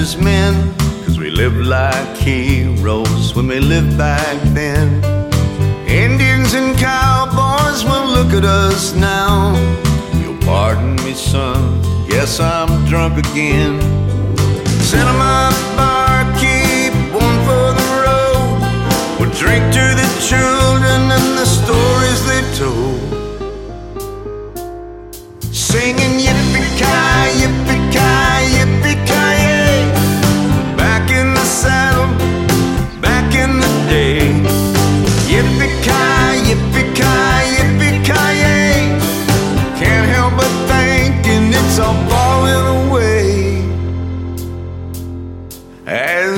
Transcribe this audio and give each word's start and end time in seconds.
as 0.00 0.16
men, 0.16 0.54
cause 1.04 1.18
we 1.18 1.30
live 1.30 1.54
like 1.56 2.16
heroes 2.16 3.34
when 3.34 3.48
we 3.48 3.60
lived 3.60 3.98
back 3.98 4.36
then. 4.54 4.88
Indians 5.86 6.54
and 6.54 6.74
cowboys 6.78 7.84
will 7.84 8.06
look 8.06 8.32
at 8.32 8.44
us 8.44 8.94
now. 8.94 9.54
You'll 10.14 10.38
pardon 10.38 10.96
me, 11.04 11.12
son. 11.12 11.82
Yes, 12.08 12.40
I'm 12.40 12.86
drunk 12.86 13.18
again. 13.18 13.78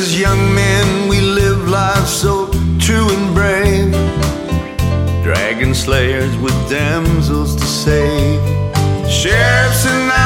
As 0.03 0.19
young 0.19 0.55
men, 0.55 1.09
we 1.09 1.21
live 1.21 1.69
lives 1.69 2.11
so 2.11 2.47
true 2.79 3.09
and 3.11 3.35
brave. 3.35 3.93
Dragon 5.23 5.75
slayers 5.75 6.35
with 6.39 6.55
damsels 6.71 7.55
to 7.57 7.67
save. 7.67 8.41
Sheriffs 9.09 9.87
and 9.87 10.22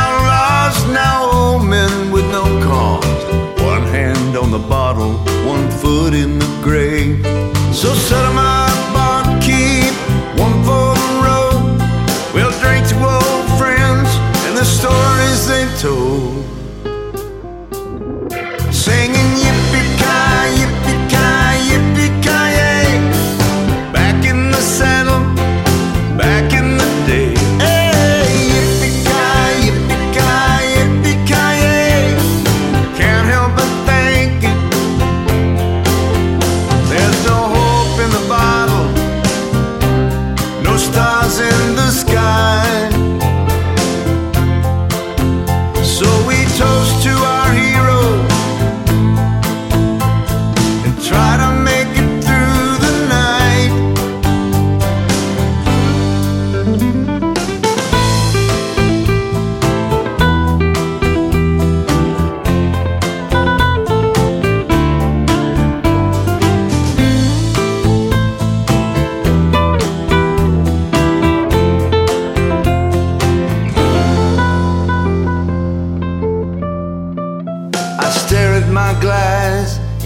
told. 16.17 16.56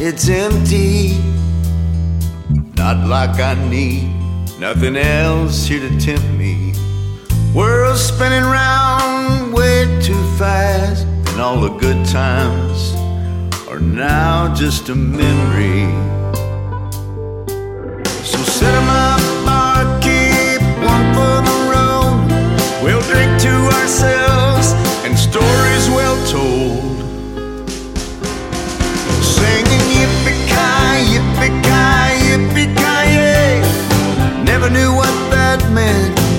It's 0.03 0.31
empty. 0.31 1.19
Not 2.77 3.07
like 3.07 3.39
I 3.39 3.55
need 3.69 4.09
nothing 4.59 4.97
else 4.97 5.67
here 5.67 5.81
to 5.81 6.01
tempt 6.01 6.27
me. 6.39 6.73
World 7.55 7.99
spinning 7.99 8.45
round 8.45 9.53
way 9.53 9.85
too 10.01 10.23
fast, 10.39 11.05
and 11.05 11.41
all 11.41 11.61
the 11.61 11.77
good 11.77 12.07
times 12.07 12.95
are 13.69 13.79
now 13.81 14.55
just 14.55 14.89
a 14.89 14.95
memory. 14.95 15.85
That 35.51 35.69
man. 35.73 36.30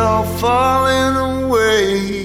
all 0.00 0.24
falling 0.24 1.44
away. 1.44 2.19